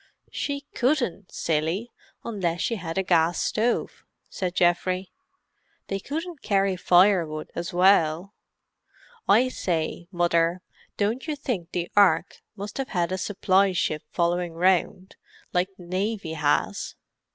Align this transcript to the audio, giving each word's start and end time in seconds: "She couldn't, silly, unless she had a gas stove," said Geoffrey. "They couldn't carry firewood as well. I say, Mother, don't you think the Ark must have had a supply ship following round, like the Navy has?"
"She 0.31 0.61
couldn't, 0.73 1.31
silly, 1.31 1.91
unless 2.25 2.61
she 2.61 2.77
had 2.77 2.97
a 2.97 3.03
gas 3.03 3.39
stove," 3.39 4.03
said 4.31 4.55
Geoffrey. 4.55 5.11
"They 5.89 5.99
couldn't 5.99 6.41
carry 6.41 6.75
firewood 6.75 7.51
as 7.53 7.71
well. 7.71 8.33
I 9.27 9.47
say, 9.47 10.07
Mother, 10.11 10.63
don't 10.97 11.27
you 11.27 11.35
think 11.35 11.69
the 11.71 11.87
Ark 11.95 12.41
must 12.55 12.79
have 12.79 12.89
had 12.89 13.11
a 13.11 13.17
supply 13.19 13.73
ship 13.73 14.01
following 14.09 14.53
round, 14.53 15.17
like 15.53 15.69
the 15.77 15.85
Navy 15.85 16.33
has?" 16.33 16.95